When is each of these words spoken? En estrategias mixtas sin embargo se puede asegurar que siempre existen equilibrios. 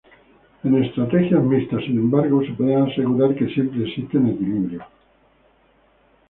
En 0.65 0.71
estrategias 0.85 1.43
mixtas 1.51 1.83
sin 1.85 1.95
embargo 2.03 2.37
se 2.45 2.53
puede 2.57 2.75
asegurar 2.75 3.35
que 3.35 3.49
siempre 3.53 3.83
existen 3.85 4.29
equilibrios. 4.33 4.83